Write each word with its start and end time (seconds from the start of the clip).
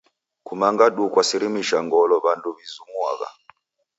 Kumanga 0.47 0.85
duu 0.95 1.11
kwasirimisha 1.13 1.77
ngolo 1.85 2.15
w'andu 2.23 2.47
w'izumuagha. 2.55 3.29